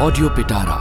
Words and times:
Audio 0.00 0.28
पिटारा 0.38 0.78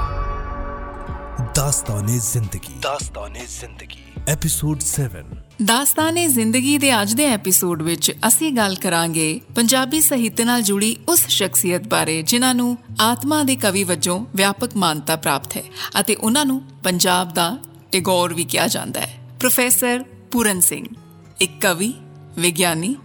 ਦਾਸਤਾਨੇ 1.55 2.17
ਜ਼ਿੰਦਗੀ 2.19 2.73
ਦਾਸਤਾਨੇ 2.81 3.45
ਜ਼ਿੰਦਗੀ 3.49 4.03
episode 4.29 4.79
7 4.83 5.23
Dastane 5.63 6.27
ਜ਼ਿੰਦਗੀ 6.27 6.77
ਦੇ 6.77 6.91
ਅੱਜ 7.01 7.13
ਦੇ 7.13 7.25
ਐਪੀਸੋਡ 7.25 7.81
ਵਿੱਚ 7.81 8.11
ਅਸੀਂ 8.27 8.51
ਗੱਲ 8.51 8.75
ਕਰਾਂਗੇ 8.75 9.41
ਪੰਜਾਬੀ 9.55 10.01
ਸਾਹਿਤ 10.01 10.41
ਨਾਲ 10.41 10.61
ਜੁੜੀ 10.61 10.95
ਉਸ 11.09 11.25
ਸ਼ਖਸੀਅਤ 11.27 11.87
ਬਾਰੇ 11.87 12.21
ਜਿਨ੍ਹਾਂ 12.21 12.53
ਨੂੰ 12.55 12.77
ਆਤਮਾ 13.01 13.41
ਦੇ 13.43 13.55
ਕਵੀ 13.55 13.83
ਵਜੋਂ 13.83 14.19
ਵਿਆਪਕ 14.35 14.75
ਮਾਨਤਾ 14.77 15.15
ਪ੍ਰਾਪਤ 15.15 15.57
ਹੈ 15.57 15.63
ਅਤੇ 15.99 16.15
ਉਹਨਾਂ 16.15 16.45
ਨੂੰ 16.45 16.61
ਪੰਜਾਬ 16.83 17.33
ਦਾ 17.33 17.49
ਟੈਗੋਰ 17.91 18.33
ਵੀ 18.33 18.43
ਕਿਹਾ 18.45 18.67
ਜਾਂਦਾ 18.67 19.01
ਹੈ 19.01 19.19
ਪ੍ਰੋਫੈਸਰ 19.39 20.03
ਪੂਰਨ 20.31 20.59
ਸਿੰਘ 20.61 20.85
ਇੱਕ 21.41 21.59
ਕਵੀ 21.61 21.93
ਵਿਗਿਆਨੀ 22.37 22.95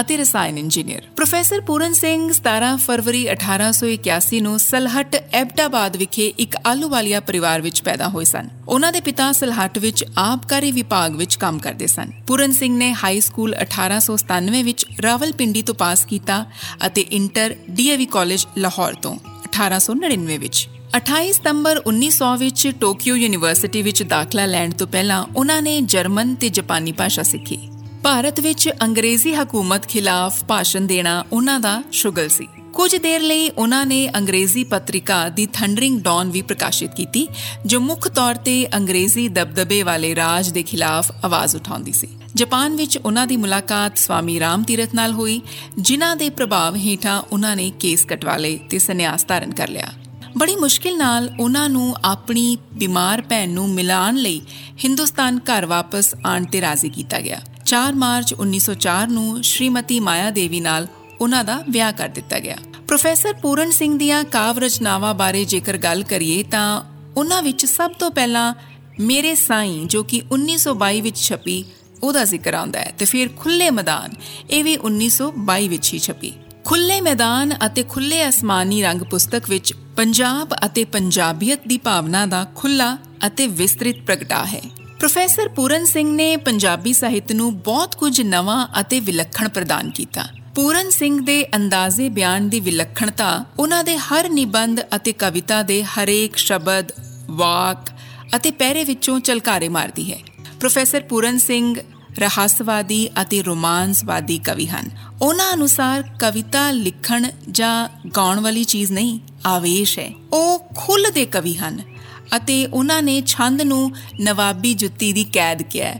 ਅਤੇ 0.00 0.16
ਰਸਾਇਣ 0.16 0.58
ਇੰਜੀਨੀਅਰ। 0.58 1.02
ਪ੍ਰੋਫੈਸਰ 1.16 1.60
ਪੂਰਨ 1.60 1.92
ਸਿੰਘ 1.92 2.32
17 2.32 2.76
ਫਰਵਰੀ 2.76 3.28
1881 3.28 4.40
ਨੂੰ 4.40 4.58
ਸਲਹਟ 4.58 5.16
ਐਬਟਾਬਾਦ 5.32 5.96
ਵਿਖੇ 5.96 6.26
ਇੱਕ 6.38 6.56
ਆਲੂਵਾਲੀਆ 6.66 7.20
ਪਰਿਵਾਰ 7.20 7.60
ਵਿੱਚ 7.60 7.82
ਪੈਦਾ 7.82 8.08
ਹੋਏ 8.08 8.24
ਸਨ। 8.24 8.48
ਉਹਨਾਂ 8.68 8.92
ਦੇ 8.92 9.00
ਪਿਤਾ 9.00 9.32
ਸਲਹਟ 9.32 9.78
ਵਿੱਚ 9.78 10.04
ਆਬਕਾਰੀ 10.18 10.72
ਵਿਭਾਗ 10.72 11.16
ਵਿੱਚ 11.16 11.34
ਕੰਮ 11.34 11.58
ਕਰਦੇ 11.58 11.86
ਸਨ। 11.86 12.10
ਪੂਰਨ 12.26 12.52
ਸਿੰਘ 12.52 12.76
ਨੇ 12.76 12.94
ਹਾਈ 12.94 13.20
ਸਕੂਲ 13.20 13.54
1897 13.54 14.62
ਵਿੱਚ 14.62 14.86
ਰਾਵਲਪਿੰਡੀ 15.02 15.62
ਤੋਂ 15.62 15.74
ਪਾਸ 15.74 16.04
ਕੀਤਾ 16.04 16.46
ਅਤੇ 16.86 17.00
ਇੰਟਰ 17.00 17.56
ਡੀਏਵੀ 17.70 18.06
ਕਾਲਜ 18.06 18.46
ਲਾਹੌਰ 18.58 18.94
ਤੋਂ 18.94 19.16
1899 19.44 20.38
ਵਿੱਚ। 20.38 20.68
28 20.96 21.32
ਸਤੰਬਰ 21.32 21.82
1900 21.86 22.36
ਵਿੱਚ 22.38 22.68
ਟੋਕੀਓ 22.80 23.16
ਯੂਨੀਵਰਸਿਟੀ 23.16 23.82
ਵਿੱਚ 23.82 24.02
ਦਾਖਲਾ 24.02 24.46
ਲੈਣ 24.46 24.70
ਤੋਂ 24.70 24.86
ਪਹਿਲਾਂ 24.86 25.24
ਉਹਨਾਂ 25.36 25.62
ਨੇ 25.62 25.80
ਜਰਮਨ 25.80 26.34
ਤੇ 26.34 26.48
ਜਾਪਾਨੀ 26.48 26.92
ਭਾਸ਼ਾ 26.92 27.22
ਸਿੱਖੀ। 27.22 27.58
ਭਾਰਤ 28.06 28.40
ਵਿੱਚ 28.40 28.68
ਅੰਗਰੇਜ਼ੀ 28.82 29.34
ਹਕੂਮਤ 29.34 29.86
ਖਿਲਾਫ 29.86 30.44
ਭਾਸ਼ਣ 30.44 30.80
ਦੇਣਾ 30.80 31.24
ਉਹਨਾਂ 31.32 31.60
ਦਾ 31.60 31.82
ਸ਼ੁਗਲ 31.92 32.28
ਸੀ। 32.28 32.46
ਕੁਝ 32.72 32.96
ਦੇਰ 32.96 33.20
ਲਈ 33.20 33.48
ਉਹਨਾਂ 33.50 33.86
ਨੇ 33.86 34.08
ਅੰਗਰੇਜ਼ੀ 34.16 34.64
ਪੱਤਰਿਕਾ 34.64 35.28
ਦੀ 35.28 35.46
ਥੰਡਰਿੰਗ 35.46 36.00
ਡੌਨ 36.00 36.30
ਵੀ 36.30 36.42
ਪ੍ਰਕਾਸ਼ਿਤ 36.42 36.94
ਕੀਤੀ, 36.94 37.28
ਜੋ 37.66 37.80
ਮੁੱਖ 37.80 38.08
ਤੌਰ 38.08 38.34
ਤੇ 38.34 38.68
ਅੰਗਰੇਜ਼ੀ 38.74 39.28
ਦਬਦਬੇ 39.28 39.82
ਵਾਲੇ 39.82 40.14
ਰਾਜ 40.14 40.50
ਦੇ 40.50 40.62
ਖਿਲਾਫ 40.62 41.10
ਆਵਾਜ਼ 41.24 41.56
ਉਠਾਉਂਦੀ 41.56 41.92
ਸੀ। 41.92 42.08
ਜਾਪਾਨ 42.34 42.76
ਵਿੱਚ 42.76 42.98
ਉਹਨਾਂ 42.98 43.26
ਦੀ 43.26 43.36
ਮੁਲਾਕਾਤ 43.36 43.98
ਸਵਾਮੀ 43.98 44.40
ਰਾਮ 44.40 44.62
ਤੀਰਥ 44.62 44.94
ਨਾਲ 44.94 45.12
ਹੋਈ, 45.12 45.40
ਜਿਨ੍ਹਾਂ 45.78 46.16
ਦੇ 46.16 46.30
ਪ੍ਰਭਾਵ 46.30 46.76
ਹੇਠਾਂ 46.76 47.22
ਉਹਨਾਂ 47.32 47.56
ਨੇ 47.56 47.72
ਕੇਸ 47.80 48.04
ਕਟਵਾ 48.04 48.36
ਲਏ 48.36 48.58
ਤੇ 48.70 48.78
ਸੰਨਿਆਸ 48.78 49.26
ਧਾਰਨ 49.26 49.54
ਕਰ 49.54 49.68
ਲਿਆ। 49.68 49.92
ਬੜੀ 50.36 50.56
ਮੁਸ਼ਕਿਲ 50.56 50.96
ਨਾਲ 50.98 51.30
ਉਹਨਾਂ 51.40 51.68
ਨੂੰ 51.68 51.94
ਆਪਣੀ 52.04 52.56
ਬਿਮਾਰ 52.72 53.22
ਭੈਣ 53.22 53.50
ਨੂੰ 53.50 53.68
ਮਿਲਾਨ 53.68 54.16
ਲਈ 54.16 54.40
ਹਿੰਦੁਸਤਾਨ 54.84 55.38
ਘਰ 55.38 55.66
ਵਾਪਸ 55.66 56.14
ਆਉਣ 56.26 56.44
ਤੇ 56.44 56.60
ਰਾਜ਼ੀ 56.60 56.88
ਕੀਤਾ 56.88 57.20
ਗਿਆ। 57.20 57.40
4 57.66 57.94
ਮਾਰਚ 57.94 58.34
1904 58.34 59.08
ਨੂੰ 59.10 59.42
ਸ਼੍ਰੀਮਤੀ 59.44 60.00
ਮਾਇਆ 60.00 60.30
ਦੇਵੀ 60.30 60.60
ਨਾਲ 60.60 60.86
ਉਹਨਾਂ 61.20 61.44
ਦਾ 61.44 61.62
ਵਿਆਹ 61.70 61.92
ਕਰ 61.92 62.08
ਦਿੱਤਾ 62.08 62.38
ਗਿਆ। 62.38 62.56
ਪ੍ਰੋਫੈਸਰ 62.88 63.32
ਪੂਰਨ 63.32 63.70
ਸਿੰਘ 63.70 63.98
ਦੀਆਂ 63.98 64.24
ਕਾਵ 64.24 64.58
ਰਚਨਾਵਾਂ 64.58 65.14
ਬਾਰੇ 65.14 65.44
ਜੇਕਰ 65.44 65.76
ਗੱਲ 65.76 66.02
ਕਰੀਏ 66.02 66.42
ਤਾਂ 66.42 66.82
ਉਹਨਾਂ 67.16 67.42
ਵਿੱਚ 67.42 67.64
ਸਭ 67.66 67.90
ਤੋਂ 67.90 68.10
ਪਹਿਲਾਂ 68.10 68.54
ਮੇਰੇ 69.00 69.34
ਸਾਈਂ 69.34 69.86
ਜੋ 69.86 70.02
ਕਿ 70.02 70.22
1922 70.32 71.00
ਵਿੱਚ 71.00 71.18
ਛਪੀ, 71.18 71.64
ਉਹਦਾ 72.02 72.24
ਜ਼ਿਕਰ 72.24 72.54
ਆਉਂਦਾ 72.54 72.80
ਹੈ 72.80 72.94
ਤੇ 72.98 73.04
ਫਿਰ 73.04 73.28
ਖੁੱਲੇ 73.36 73.70
ਮੈਦਾਨ, 73.70 74.12
ਇਹ 74.50 74.64
ਵੀ 74.64 74.76
1922 74.76 75.68
ਵਿੱਚ 75.68 75.94
ਹੀ 75.94 75.98
ਛਪੀ। 75.98 76.32
ਖੁੱਲੇ 76.64 77.00
ਮੈਦਾਨ 77.00 77.54
ਅਤੇ 77.66 77.82
ਖੁੱਲੇ 77.82 78.28
ਅਸਮਾਨੀ 78.28 78.82
ਰੰਗ 78.82 79.02
ਪੁਸਤਕ 79.02 79.50
ਵਿੱਚ 79.50 79.74
ਪੰਜਾਬ 79.96 80.54
ਅਤੇ 80.66 80.84
ਪੰਜਾਬੀਅਤ 80.84 81.66
ਦੀ 81.66 81.78
ਭਾਵਨਾ 81.78 82.26
ਦਾ 82.26 82.46
ਖੁੱਲਾ 82.54 82.96
ਅਤੇ 83.26 83.46
ਵਿਸਤ੍ਰਿਤ 83.46 84.02
ਪ੍ਰਗਟਾ 84.06 84.44
ਹੈ। 84.44 84.62
ਪ੍ਰੋਫੈਸਰ 85.06 85.48
ਪੂਰਨ 85.48 85.84
ਸਿੰਘ 85.84 86.16
ਨੇ 86.16 86.36
ਪੰਜਾਬੀ 86.36 86.92
ਸਾਹਿਤ 86.92 87.32
ਨੂੰ 87.32 87.58
ਬਹੁਤ 87.58 87.94
ਕੁਝ 87.94 88.20
ਨਵਾਂ 88.20 88.68
ਅਤੇ 88.80 89.00
ਵਿਲੱਖਣ 89.00 89.48
ਪ੍ਰਦਾਨ 89.48 89.90
ਕੀਤਾ। 89.90 90.24
ਪੂਰਨ 90.54 90.90
ਸਿੰਘ 90.90 91.20
ਦੇ 91.20 91.46
ਅੰਦਾਜ਼ੇ 91.56 92.08
ਬਿਆਨ 92.08 92.48
ਦੀ 92.48 92.60
ਵਿਲੱਖਣਤਾ 92.60 93.44
ਉਹਨਾਂ 93.58 93.84
ਦੇ 93.84 93.98
ਹਰ 93.98 94.28
ਨਿਬੰਧ 94.28 94.80
ਅਤੇ 94.96 95.12
ਕਵਿਤਾ 95.12 95.62
ਦੇ 95.62 95.84
ਹਰੇਕ 95.84 96.36
ਸ਼ਬਦ, 96.36 96.92
ਵਾਕ 97.30 97.90
ਅਤੇ 98.36 98.50
ਪਹਿਰੇ 98.50 98.84
ਵਿੱਚੋਂ 98.84 99.20
ਝਲਕਾਰੇ 99.20 99.68
ਮਾਰਦੀ 99.68 100.12
ਹੈ। 100.12 100.18
ਪ੍ਰੋਫੈਸਰ 100.60 101.00
ਪੂਰਨ 101.00 101.38
ਸਿੰਘ 101.38 101.74
ਰਹੱਸਵਾਦੀ 102.18 103.08
ਅਤੇ 103.22 103.42
ਰੋਮਾਂਸਵਾਦੀ 103.42 104.38
ਕਵੀ 104.38 104.66
ਹਨ। 104.66 104.90
ਉਹਨਾਂ 105.22 105.54
ਅਨੁਸਾਰ 105.54 106.02
ਕਵਿਤਾ 106.20 106.70
ਲਿਖਣ 106.70 107.26
ਜਾਂ 107.50 107.88
ਗਾਉਣ 108.16 108.40
ਵਾਲੀ 108.40 108.64
ਚੀਜ਼ 108.64 108.92
ਨਹੀਂ, 108.92 109.20
ਆਵੇਸ਼ 109.46 109.98
ਹੈ। 109.98 110.12
ਉਹ 110.32 110.66
ਖੁੱਲ 110.76 111.06
ਦੇ 111.14 111.26
ਕਵੀ 111.26 111.54
ਹਨ। 111.54 111.95
ਅਤੇ 112.36 112.66
ਉਹਨਾਂ 112.66 113.02
ਨੇ 113.02 113.22
ਛੰਦ 113.26 113.62
ਨੂੰ 113.62 113.92
ਨਵਾਬੀ 114.20 114.74
ਜੁੱਤੀ 114.74 115.12
ਦੀ 115.12 115.24
ਕੈਦ 115.24 115.62
ਕਿਹਾ 115.62 115.94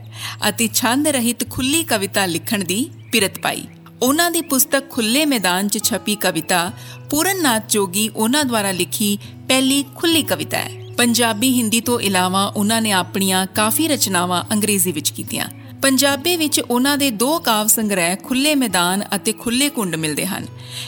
ਅਤੇ 0.49 0.69
ਛੰਦ 0.73 1.07
ਰਹਿਤ 1.07 1.49
ਖੁੱਲੀ 1.49 1.83
ਕਵਿਤਾ 1.83 2.25
ਲਿਖਣ 2.25 2.63
ਦੀ 2.63 2.89
ਪਿਰਤ 3.11 3.39
ਪਾਈ। 3.39 3.63
ਉਹਨਾਂ 4.01 4.31
ਦੀ 4.31 4.41
ਪੁਸਤਕ 4.41 4.89
ਖੁੱਲੇ 4.89 5.25
ਮੈਦਾਨ 5.25 5.67
'ਚ 5.67 5.83
ਛਪੀ 5.83 6.15
ਕਵਿਤਾ 6.15 6.71
ਪੂਰਨਨਾਥ 7.09 7.69
ਜੋਗੀ 7.69 8.09
ਉਹਨਾਂ 8.09 8.45
ਦੁਆਰਾ 8.45 8.71
ਲਿਖੀ 8.71 9.17
ਪਹਿਲੀ 9.47 9.83
ਖੁੱਲੀ 9.95 10.23
ਕਵਿਤਾ 10.23 10.57
ਹੈ। 10.57 10.69
ਪੰਜਾਬੀ 10.97 11.53
ਹਿੰਦੀ 11.53 11.81
ਤੋਂ 11.81 11.99
ਇਲਾਵਾ 11.99 12.45
ਉਹਨਾਂ 12.45 12.81
ਨੇ 12.81 12.91
ਆਪਣੀਆਂ 12.91 13.45
ਕਾਫੀ 13.45 13.87
ਰਚਨਾਵਾਂ 13.87 14.43
ਅੰਗਰੇਜ਼ੀ 14.51 14.91
ਵਿੱਚ 14.91 15.09
ਕੀਤੀਆਂ। 15.09 15.47
ਪੰਜਾਬੀ 15.81 16.35
ਵਿੱਚ 16.37 16.59
ਉਹਨਾਂ 16.59 16.97
ਦੇ 16.97 17.11
ਦੋ 17.11 17.39
ਕਾਵ 17.39 17.67
ਸੰਗ੍ਰਹਿ 17.67 18.15
ਖੁੱਲੇ 18.15 18.55
ਮੈਦਾਨ 18.55 19.03
ਅਤੇ 19.15 19.33
ਖੁੱਲੇ 19.33 19.69
ਕੁੰਡ 19.69 19.95
ਮਿਲਦੇ 19.95 20.25
ਹਨ। 20.25 20.45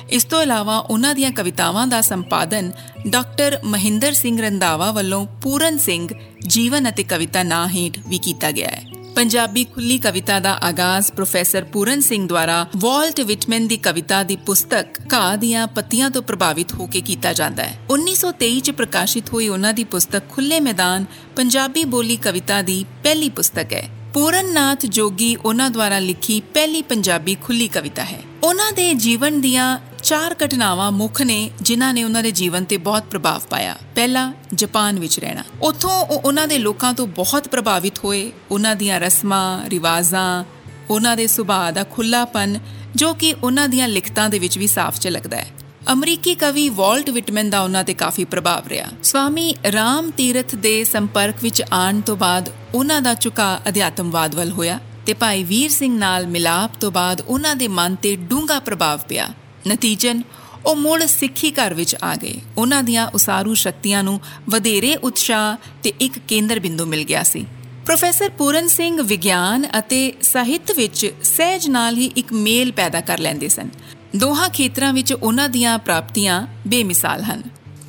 ਇਸ 0.10 0.24
ਤੋਂ 0.24 0.42
ਇਲਾਵਾ 0.42 0.78
ਉਹਨਾਂ 0.78 1.16
ਦੀਆਂ 1.16 1.32
ਕਵਿਤਾਵਾਂ 1.32 1.88
ਦਾ 1.88 2.02
ਸੰਪਾਦਨ 2.02 2.72
ਡਾਕਟਰ 3.08 3.60
ਮਹਿੰਦਰ 3.66 4.14
ਸਿੰਘ 4.14 4.42
ਰੰਧਾਵਾ 4.42 4.92
ਵੱਲੋਂ 4.92 5.26
ਪੂਰਨ 5.42 5.78
ਸਿੰਘ 5.78 6.08
ਜੀਵਨ 6.48 6.90
ਅਤੇ 6.90 7.04
ਕਵਿਤਾ 7.04 7.44
ਨਾਂ 7.44 7.68
ਹੇਠ 7.68 8.00
ਵੀ 8.08 8.18
ਕੀਤਾ 8.18 8.52
ਗਿਆ 8.52 8.68
ਹੈ। 8.68 8.86
ਪੰਜਾਬੀ 9.16 9.64
ਖੁੱਲੀ 9.64 9.98
ਕਵਿਤਾ 9.98 10.40
ਦਾ 10.40 10.54
ਆਗਾਜ਼ 10.64 11.12
ਪ੍ਰੋਫੈਸਰ 11.12 11.64
ਪੂਰਨ 11.64 12.02
ਸਿੰਘ 12.02 12.28
ਦੁਆਰਾ 12.28 12.68
ਵਾਲਟ 12.78 13.20
ਵਿਟਮਨ 13.20 13.68
ਦੀ 13.68 13.78
ਕਵਿਤਾ 13.78 14.24
ਦੀ 14.24 14.36
ਪੁਸਤਕ 14.36 14.86
ਘਾਹ 15.14 15.38
ਦੀਆਂ 15.38 15.68
ਪੱਤੀਆਂ 15.68 16.10
ਤੋਂ 16.10 16.22
ਪ੍ਰਭਾਵਿਤ 16.22 16.74
ਹੋ 16.74 16.88
ਕੇ 16.88 17.02
ਕੀਤਾ 17.02 17.34
ਜਾਂਦਾ 17.34 17.64
ਹੈ। 17.64 17.80
1923 17.90 18.60
ਚ 18.60 18.72
ਪ੍ਰਕਾਸ਼ਿਤ 18.72 19.34
ਹੋਈ 19.34 19.48
ਉਹਨਾਂ 19.48 19.74
ਦੀ 19.74 19.84
ਪੁਸਤਕ 19.84 20.24
ਖੁੱਲੇ 20.30 20.60
ਮੈਦਾਨ 20.60 21.06
ਪੰਜਾਬੀ 21.36 21.84
ਬੋਲੀ 21.84 22.18
ਕਵਿਤਾ 22.18 22.62
ਦੀ 22.62 22.86
ਪਹਿਲੀ 23.04 23.30
ਪੁਸਤਕ 23.30 23.74
ਹੈ। 23.74 23.99
ਪੂਰਨਨਾਥ 24.14 24.86
ਜੋਗੀ 24.86 25.36
ਉਹਨਾਂ 25.36 25.70
ਦੁਆਰਾ 25.70 26.00
ਲਿਖੀ 26.00 26.42
ਪਹਿਲੀ 26.54 26.82
ਪੰਜਾਬੀ 26.82 27.36
ਖੁੱਲੀ 27.36 27.68
ਕਵਿਤਾ 27.68 28.04
ਹੈ। 28.04 28.22
ਉਹਨਾਂ 28.44 28.72
ਦੇ 28.72 28.94
ਜੀਵਨ 28.94 29.42
ਦੀਆਂ 29.42 29.80
ਚਾਰ 30.04 30.36
ਘਟਨਾਵਾਂ 30.46 30.92
ਮੁੱਖ 30.92 31.22
ਨੇ, 31.22 31.50
ਜਿਨ੍ਹਾਂ 31.62 31.94
ਨੇ 31.94 32.04
ਉਹਨਾਂ 32.04 32.24
ਦੇ 32.24 32.32
ਜੀਵਨ 32.32 32.66
ਤੇ 32.66 32.78
ਬਹੁਤ 32.78 33.04
ਪ੍ਰਭਾਵ 33.04 33.42
ਪਾਇਆ। 33.50 33.76
ਪਹਿਲਾ, 33.96 34.34
ਜਾਪਾਨ 34.54 35.00
ਵਿੱਚ 35.00 35.20
ਰਹਿਣਾ। 35.20 35.44
ਉੱਥੋਂ 35.62 36.06
ਉਹ 36.06 36.20
ਉਹਨਾਂ 36.20 36.48
ਦੇ 36.48 36.58
ਲੋਕਾਂ 36.58 36.94
ਤੋਂ 36.94 37.08
ਬਹੁਤ 37.08 37.48
ਪ੍ਰਭਾਵਿਤ 37.48 38.00
ਹੋਏ। 38.04 38.32
ਉਹਨਾਂ 38.52 38.76
ਦੀਆਂ 38.76 39.00
ਰਸਮਾਂ, 39.00 39.70
ਰਿਵਾਜ਼ਾਂ, 39.70 40.44
ਉਹਨਾਂ 40.90 41.18
ਦੇ 41.18 41.28
ਸੁਭਾਅ 41.28 41.72
ਦਾ 41.72 41.84
ਖੁੱਲਾਪਨ 41.84 42.60
ਜੋ 42.96 43.14
ਕਿ 43.14 43.36
ਉਹਨਾਂ 43.44 43.70
ਦੀਆਂ 43.70 43.88
ਲਿਖਤਾਂ 43.88 44.30
ਦੇ 44.30 44.40
ਵਿੱਚ 44.40 44.58
ਵੀ 44.58 44.68
ਸਾਫ਼ 44.68 45.02
ਝਲਕਦਾ 45.02 45.38
ਹੈ। 45.38 45.50
ਅਮਰੀਕੀ 45.94 46.36
ਕਵੀ 46.36 46.70
ਵਾਲਟ 46.70 47.10
ਵਿਟਮਨ 47.10 47.50
ਦਾ 47.50 47.62
ਉਹਨਾਂ 47.62 47.84
ਤੇ 47.84 47.94
ਕਾਫੀ 47.94 48.24
ਪ੍ਰਭਾਵ 48.24 48.68
ਰਿਹਾ। 48.68 48.88
ਸਵਾਮੀ 49.04 49.56
ਰਾਮ 49.72 50.10
ਤੀਰਥ 50.10 50.56
ਦੇ 50.56 50.84
ਸੰਪਰਕ 50.84 51.36
ਵਿੱਚ 51.44 51.64
ਆਉਣ 51.74 52.02
ਤੋਂ 52.02 52.16
ਬਾਅਦ 52.16 52.50
ਉਹਨਾਂ 52.76 53.02
ਦਾ 53.02 53.14
ਝੁਕਾ 53.14 53.62
ਅਧਿਆਤਮਵਾਦ 53.68 54.36
ਵੱਲ 54.36 54.52
ਹੋਇਆ 54.52 54.80
ਤੇ 55.06 55.14
ਭਾਈ 55.14 55.44
ਵੀਰ 55.44 55.72
ਸਿੰਘ 55.72 55.98
ਨਾਲ 56.00 56.28
ਮਿਲਾਪ 56.28 56.72
ਤੋਂ 56.80 56.92
ਬਾਅਦ 56.92 57.22
ਉਹਨਾਂ 57.22 57.56
ਦੇ 57.56 57.68
ਮਨ 57.68 57.96
ਤੇ 57.96 58.16
ਡੂੰਘਾ 58.16 58.60
ਪ੍ਰਭਾਵ 58.60 59.00
ਪਿਆ। 59.10 59.28
ਨਤੀਜਨ, 59.68 60.22
ਉਹ 60.66 60.76
ਮੁੜ 60.76 61.04
ਸਿੱਖੀ 61.04 61.52
ਘਰ 61.52 61.74
ਵਿੱਚ 61.74 61.96
ਆ 62.04 62.16
ਗਏ। 62.16 62.36
ਉਹਨਾਂ 62.58 62.84
ਦੀਆਂ 62.84 63.08
ਉਸਾਰੂ 63.08 63.54
ਸ਼ਕਤੀਆਂ 63.54 64.04
ਨੂੰ 64.04 64.20
ਵਧੇਰੇ 64.50 64.96
ਉਤਸ਼ਾਹ 64.96 65.56
ਤੇ 65.84 65.94
ਇੱਕ 66.00 66.20
ਕੇਂਦਰ 66.20 66.60
ਬਿੰਦੂ 66.60 66.86
ਮਿਲ 66.86 67.04
ਗਿਆ 67.04 67.24
ਸੀ। 67.24 67.46
ਪ੍ਰੋਫੈਸਰ 67.90 68.30
ਪੂਰਨ 68.30 68.68
ਸਿੰਘ 68.68 69.02
ਵਿਗਿਆਨ 69.02 69.66
ਅਤੇ 69.80 70.14
ਸਾਹਿਤ 70.22 70.72
ਵਿੱਚ 70.72 71.14
ਸਹਿਜ 71.24 71.68
ਨਾਲ 71.68 71.96
ਹੀ 71.98 72.06
ਇੱਕ 72.06 72.34
ਮੇਲ 72.34 72.72
ਪੈਦਾ 72.72 73.00
ਕਰ 73.02 73.20
ਲੈਂਦੇ 73.20 73.48
ਸਨ। 73.48 73.70
ਦੋਹਾਂ 74.16 74.50
ਖੇਤਰਾਂ 74.50 74.92
ਵਿੱਚ 74.94 75.14
ਉਹਨਾਂ 75.14 75.48
ਦੀਆਂ 75.50 75.78
ਪ੍ਰਾਪਤੀਆਂ 75.78 76.48
ਬੇਮਿਸਾਲ 76.68 77.24
ਹਨ। 77.24 77.42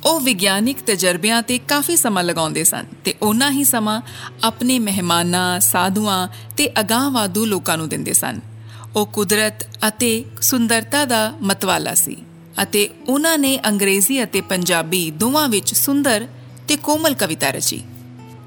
ਉਹ 0.05 0.19
ਵਿਗਿਆਨਿਕ 0.19 0.77
ਤਜਰਬਿਆਂ 0.87 1.41
ਤੇ 1.41 1.57
ਕਾਫੀ 1.57 1.95
ਸਮਾਂ 1.95 2.23
ਲਗਾਉਂਦੇ 2.23 2.63
ਸਨ 2.63 2.85
ਤੇ 3.05 3.13
ਉਹਨਾਂ 3.21 3.51
ਹੀ 3.51 3.63
ਸਮਾਂ 3.63 4.01
ਆਪਣੇ 4.43 4.79
ਮਹਿਮਾਨਾਂ, 4.79 5.59
ਸਾਧੂਆਂ 5.59 6.27
ਤੇ 6.57 6.69
ਅਗਾਹਵਾਦੂ 6.79 7.45
ਲੋਕਾਂ 7.45 7.77
ਨੂੰ 7.77 7.89
ਦਿੰਦੇ 7.89 8.13
ਸਨ। 8.13 8.39
ਉਹ 8.95 9.05
ਕੁਦਰਤ 9.05 9.67
ਅਤੇ 9.87 10.25
ਸੁੰਦਰਤਾ 10.41 11.05
ਦਾ 11.05 11.33
ਮਤਵਾਲਾ 11.41 11.93
ਸੀ 11.93 12.17
ਅਤੇ 12.63 12.89
ਉਹਨਾਂ 13.07 13.37
ਨੇ 13.37 13.57
ਅੰਗਰੇਜ਼ੀ 13.67 14.23
ਅਤੇ 14.23 14.41
ਪੰਜਾਬੀ 14.41 15.11
ਦੋਵਾਂ 15.11 15.47
ਵਿੱਚ 15.49 15.73
ਸੁੰਦਰ 15.73 16.27
ਤੇ 16.67 16.75
ਕੋਮਲ 16.75 17.13
ਕਵਿਤਾ 17.13 17.49
ਰਚੀ। 17.49 17.81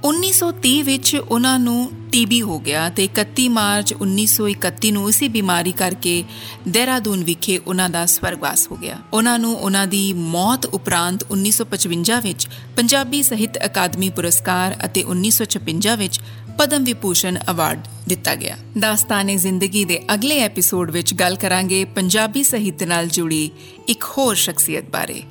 1930 0.05 0.83
ਵਿੱਚ 0.83 1.17
ਉਹਨਾਂ 1.17 1.59
ਨੂੰ 1.59 1.91
ਟੀਬੀ 2.13 2.43
ਹੋ 2.43 2.59
ਗਿਆ 2.59 2.89
ਤੇ 2.89 3.09
31 3.19 3.49
ਮਾਰਚ 3.49 3.95
1931 3.95 4.91
ਨੂੰ 4.91 5.09
ਇਸੇ 5.09 5.29
ਬਿਮਾਰੀ 5.29 5.73
ਕਰਕੇ 5.73 6.25
ਦੇਹਰਾਦੂਨ 6.69 7.25
ਵਿਖੇ 7.25 7.59
ਉਹਨਾਂ 7.59 7.91
ਦਾ 7.91 8.07
ਸਵਰਗਵਾਸ 8.07 8.71
ਹੋ 8.71 8.77
ਗਿਆ। 8.77 8.99
ਉਹਨਾਂ 9.13 9.39
ਨੂੰ 9.39 9.57
ਉਹਨਾਂ 9.57 9.87
ਦੀ 9.87 10.13
ਮੌਤ 10.13 10.67
ਉਪਰੰਤ 10.67 11.25
1955 11.33 12.21
ਵਿੱਚ 12.23 12.49
ਪੰਜਾਬੀ 12.77 13.23
ਸਾਹਿਤ 13.23 13.65
ਅਕਾਦਮੀ 13.65 14.11
ਪੁਰਸਕਾਰ 14.11 14.77
ਅਤੇ 14.85 15.05
1956 15.05 15.97
ਵਿੱਚ 15.99 16.21
ਪਦਮ 16.59 16.85
ਵਿਭੂਸ਼ਣ 16.85 17.39
ਅਵਾਰਡ 17.51 17.81
ਦਿੱਤਾ 18.09 18.35
ਗਿਆ। 18.35 18.57
ਦਾਸਤਾਨੇ 18.79 19.37
ਜ਼ਿੰਦਗੀ 19.37 19.85
ਦੇ 19.85 20.01
ਅਗਲੇ 20.15 20.39
ਐਪੀਸੋਡ 20.41 20.91
ਵਿੱਚ 20.91 21.15
ਗੱਲ 21.15 21.37
ਕਰਾਂਗੇ 21.37 21.85
ਪੰਜਾਬੀ 21.85 22.43
ਸਾਹਿਤ 22.43 22.83
ਨਾਲ 22.83 23.09
ਜੁੜੀ 23.09 23.51
ਇੱਕ 23.89 24.05
ਹੋਰ 24.05 24.35
ਸ਼ਖਸੀਅਤ 24.35 24.85
ਬਾਰੇ। 24.91 25.23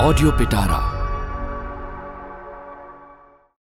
ਆਡੀਓ 0.00 0.30
ਪਿਟਾਰਾ 0.30 0.91